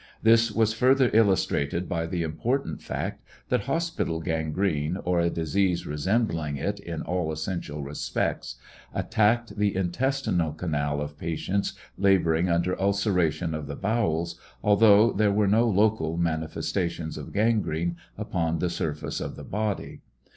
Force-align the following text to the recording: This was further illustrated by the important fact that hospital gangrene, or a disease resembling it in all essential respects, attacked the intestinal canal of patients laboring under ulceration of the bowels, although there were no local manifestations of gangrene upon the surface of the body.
This 0.23 0.51
was 0.51 0.73
further 0.73 1.11
illustrated 1.13 1.87
by 1.87 2.07
the 2.07 2.23
important 2.23 2.81
fact 2.81 3.23
that 3.49 3.65
hospital 3.65 4.19
gangrene, 4.19 4.97
or 5.03 5.19
a 5.19 5.29
disease 5.29 5.85
resembling 5.85 6.57
it 6.57 6.79
in 6.79 7.03
all 7.03 7.31
essential 7.31 7.83
respects, 7.83 8.55
attacked 8.95 9.57
the 9.57 9.75
intestinal 9.75 10.53
canal 10.53 11.01
of 11.01 11.19
patients 11.19 11.73
laboring 11.99 12.49
under 12.49 12.75
ulceration 12.81 13.53
of 13.53 13.67
the 13.67 13.75
bowels, 13.75 14.39
although 14.63 15.13
there 15.13 15.31
were 15.31 15.47
no 15.47 15.67
local 15.67 16.17
manifestations 16.17 17.15
of 17.15 17.31
gangrene 17.31 17.95
upon 18.17 18.57
the 18.57 18.71
surface 18.71 19.21
of 19.21 19.35
the 19.35 19.43
body. 19.45 20.01